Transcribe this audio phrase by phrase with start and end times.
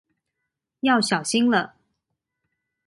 [0.79, 1.75] 要小心了